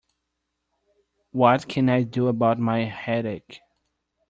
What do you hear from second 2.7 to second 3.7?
headache?